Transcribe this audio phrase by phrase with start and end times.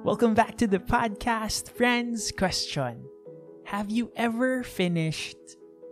[0.00, 2.32] Welcome back to the podcast, friends.
[2.32, 3.04] Question
[3.68, 5.36] Have you ever finished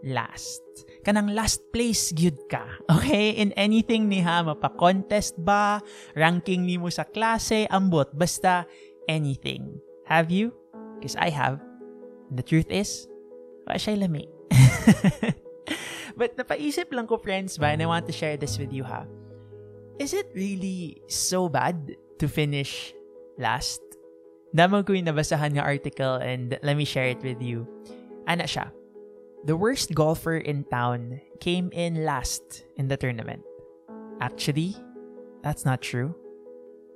[0.00, 0.64] last?
[1.04, 2.64] Kanang last place gyud ka.
[2.96, 3.36] Okay?
[3.36, 5.84] In anything niha, mapa-contest ba,
[6.16, 8.64] ranking ni mo sa klase, ambot, basta
[9.12, 9.76] anything.
[10.08, 10.56] Have you?
[10.96, 11.60] Because I have.
[12.32, 13.04] And the truth is,
[13.68, 14.24] wa siya lami.
[16.18, 19.04] But napaisip lang ko, friends, ba, and I want to share this with you, ha?
[20.00, 21.92] Is it really so bad
[22.24, 22.96] to finish
[23.36, 23.84] last?
[24.54, 27.68] Damang ko yung nabasahan ng article and let me share it with you.
[28.26, 28.72] Ana siya.
[29.44, 33.44] The worst golfer in town came in last in the tournament.
[34.20, 34.74] Actually,
[35.42, 36.16] that's not true.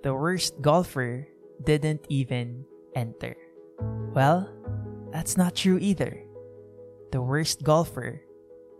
[0.02, 1.28] The worst golfer
[1.62, 2.64] didn't even
[2.96, 3.36] enter.
[4.12, 4.50] Well,
[5.12, 6.18] that's not true either.
[7.12, 8.22] The worst golfer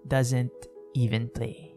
[0.08, 1.76] doesn't even play.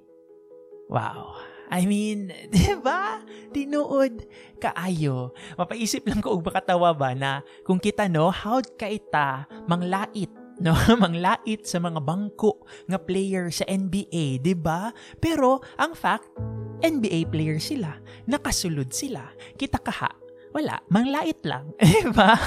[0.89, 1.37] Wow.
[1.69, 3.21] I mean, di ba?
[3.53, 4.25] Tinuod
[4.59, 5.35] kaayo.
[5.59, 10.31] Mapaisip lang ko og makatawa ba na kung kita no, how ka ita manglait
[10.63, 14.95] no manglait sa mga bangko nga player sa NBA, 'di ba?
[15.19, 16.31] Pero ang fact,
[16.79, 19.35] NBA player sila, nakasulod sila.
[19.59, 20.15] Kita kaha,
[20.55, 22.39] wala, manglait lang, 'di ba?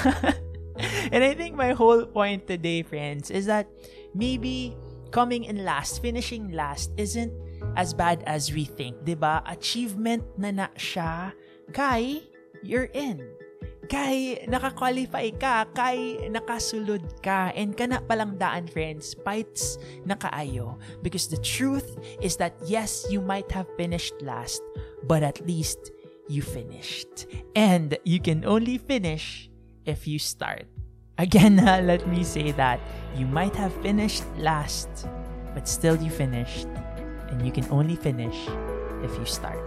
[1.11, 3.67] And I think my whole point today, friends, is that
[4.15, 4.73] maybe
[5.11, 7.33] coming in last, finishing last isn't
[7.75, 9.43] as bad as we think, ba?
[9.45, 11.33] Achievement na na siya
[11.73, 12.23] kay
[12.63, 13.21] you're in.
[13.89, 20.77] Kay naka-qualify ka, kay nakasulod ka, and kana palang daan, friends, fights na kaayo.
[21.01, 24.61] Because the truth is that yes, you might have finished last,
[25.09, 25.89] but at least
[26.29, 27.25] you finished.
[27.57, 29.49] And you can only finish
[29.89, 30.69] if you start.
[31.17, 32.77] Again, uh, let me say that
[33.17, 35.09] you might have finished last,
[35.57, 36.69] but still you finished
[37.29, 38.35] and you can only finish
[39.03, 39.61] if you start.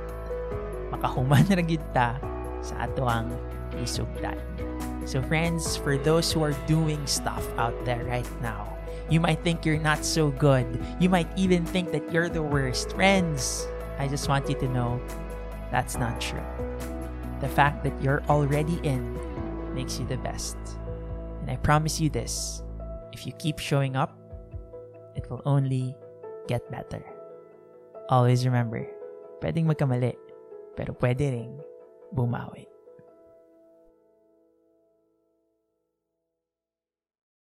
[0.91, 1.65] Makahuman ra
[1.95, 2.09] ta
[2.61, 3.33] sa atoang
[3.81, 4.39] isugdan.
[5.05, 8.71] So friends, for those who are doing stuff out there right now,
[9.11, 10.67] you might think you're not so good.
[11.01, 12.95] You might even think that you're the worst.
[12.95, 13.67] Friends,
[13.99, 15.03] I just want you to know
[15.71, 16.45] that's not true.
[17.41, 19.19] The fact that you're already in
[19.75, 20.57] makes you the best.
[21.41, 22.63] And I promise you this,
[23.13, 24.15] if you keep showing up,
[25.17, 25.97] it will only
[26.47, 27.03] get better.
[28.13, 28.85] Always remember,
[29.41, 30.13] pwedeng magkamali,
[30.77, 31.57] pero pwede ring
[32.13, 32.72] bumawi.